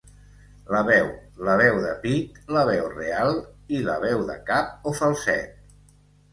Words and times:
La 0.75 0.79
veu, 0.87 1.09
la 1.49 1.57
veu 1.61 1.77
de 1.83 1.91
pit 2.07 2.41
la 2.57 2.65
veu 2.71 2.89
real, 2.95 3.39
i 3.79 3.85
la 3.91 4.01
veu 4.09 4.27
de 4.33 4.41
cap 4.51 4.93
o 4.95 4.99
falset. 5.05 5.65